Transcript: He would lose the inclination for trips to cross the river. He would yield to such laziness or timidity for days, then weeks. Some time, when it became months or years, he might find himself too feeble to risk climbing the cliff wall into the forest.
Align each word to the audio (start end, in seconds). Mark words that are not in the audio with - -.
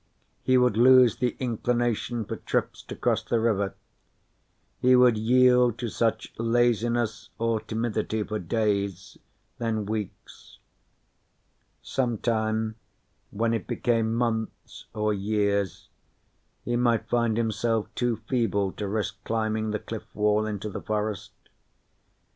He 0.41 0.57
would 0.57 0.77
lose 0.77 1.17
the 1.17 1.35
inclination 1.39 2.25
for 2.25 2.37
trips 2.37 2.81
to 2.85 2.95
cross 2.95 3.21
the 3.23 3.39
river. 3.39 3.75
He 4.79 4.95
would 4.95 5.15
yield 5.15 5.77
to 5.77 5.89
such 5.89 6.33
laziness 6.39 7.29
or 7.37 7.59
timidity 7.59 8.23
for 8.23 8.39
days, 8.39 9.19
then 9.59 9.85
weeks. 9.85 10.57
Some 11.83 12.17
time, 12.17 12.77
when 13.29 13.53
it 13.53 13.67
became 13.67 14.15
months 14.15 14.85
or 14.95 15.13
years, 15.13 15.87
he 16.65 16.75
might 16.75 17.07
find 17.07 17.37
himself 17.37 17.85
too 17.93 18.15
feeble 18.27 18.71
to 18.71 18.87
risk 18.87 19.23
climbing 19.23 19.69
the 19.69 19.77
cliff 19.77 20.07
wall 20.15 20.47
into 20.47 20.71
the 20.71 20.81
forest. 20.81 21.31